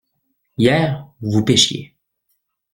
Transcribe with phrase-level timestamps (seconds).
[0.57, 1.93] Hier vous pêchiez.